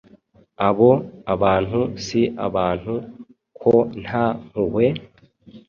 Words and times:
Abo 0.67 0.89
abantu 1.33 1.79
si 2.05 2.21
abantu 2.47 2.93
ko 3.61 3.73
nta 4.03 4.25
mpuhwe?. 4.47 4.85